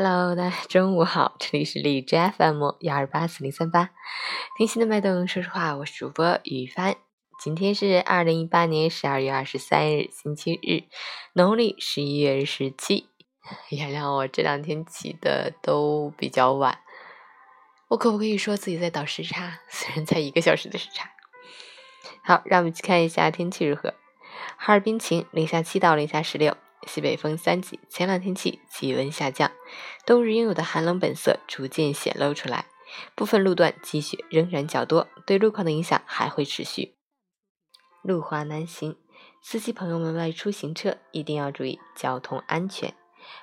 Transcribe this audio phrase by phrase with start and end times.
[0.00, 3.90] Hello，大家中午好，这里是荔枝 FM 幺二八四零三八，
[4.56, 6.94] 听心的脉动，说实话，我是主播雨帆。
[7.42, 10.84] 今天是二零一八年十二月二十三日，星期日，
[11.32, 13.08] 农历十一月十七。
[13.70, 16.78] 原谅我这两天起的都比较晚，
[17.88, 19.58] 我可不可以说自己在倒时差？
[19.68, 21.10] 虽然才一个小时的时差。
[22.22, 23.94] 好，让我们去看一下天气如何。
[24.56, 26.56] 哈尔滨晴，零下七到零下十六。
[26.86, 29.50] 西北风三级，前两天气，气温下降，
[30.06, 32.66] 冬日应有的寒冷本色逐渐显露出来。
[33.14, 36.96] 部分路段积雪仍然较多，对路况的影响还会持续。
[38.02, 38.96] 路滑难行，
[39.42, 42.94] 司机朋友们外出行车一定要注意交通安全，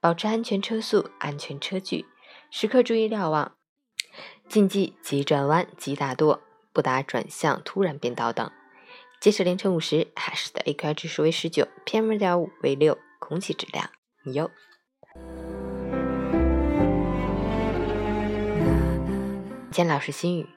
[0.00, 2.06] 保持安全车速、安全车距，
[2.50, 3.56] 时刻注意瞭望，
[4.48, 8.50] 禁忌急转弯、急打舵、不打转向、突然变道等。
[9.20, 12.98] 截止凌晨五时，海市的 AQI 指数为十九，PM 二点五为六。
[13.18, 13.90] 空气质量
[14.24, 14.50] 优。
[19.76, 20.48] 见老师心语：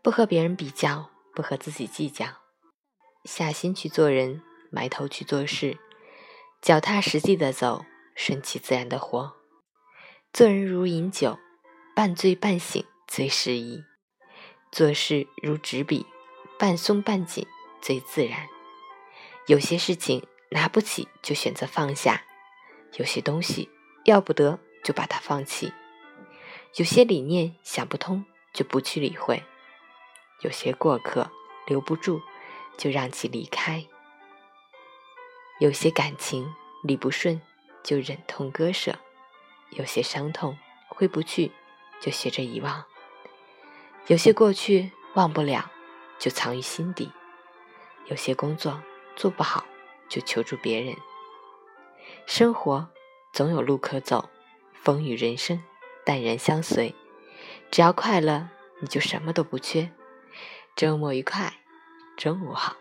[0.00, 2.26] 不和别人比较，不和自己计较，
[3.24, 4.40] 下心去做人，
[4.70, 5.78] 埋头去做事，
[6.62, 7.84] 脚踏实地的走，
[8.14, 9.34] 顺其自然的活。
[10.32, 11.40] 做人如饮酒，
[11.96, 13.82] 半醉半醒最适宜；
[14.70, 16.06] 做事如纸笔，
[16.56, 17.44] 半松半紧
[17.82, 18.46] 最自然。
[19.48, 20.24] 有些事情。
[20.50, 22.22] 拿不起就选择放下，
[22.96, 23.68] 有些东西
[24.04, 25.72] 要不得就把它放弃；
[26.76, 29.42] 有些理念想不通就不去理会；
[30.40, 31.30] 有些过客
[31.66, 32.20] 留不住
[32.76, 33.86] 就让其离开；
[35.60, 37.40] 有些感情理不顺
[37.82, 38.92] 就忍痛割舍；
[39.70, 40.58] 有些伤痛
[40.88, 41.52] 挥不去
[42.00, 42.84] 就学着遗忘；
[44.06, 45.70] 有些过去忘不了
[46.18, 47.08] 就藏于心底；
[48.06, 48.82] 有些工作
[49.16, 49.64] 做不好。
[50.06, 50.94] 就求助别人。
[52.26, 52.86] 生活
[53.32, 54.28] 总有路可走，
[54.74, 55.60] 风雨人生
[56.04, 56.94] 淡然相随。
[57.70, 58.48] 只要快乐，
[58.80, 59.90] 你就什么都不缺。
[60.76, 61.54] 周末愉快，
[62.16, 62.76] 中午好。